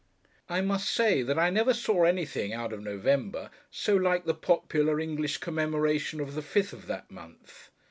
[0.49, 4.99] I must say, that I never saw anything, out of November, so like the popular
[4.99, 7.69] English commemoration of the fifth of that month.